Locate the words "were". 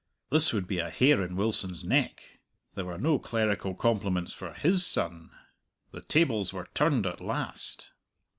2.85-2.97, 6.51-6.69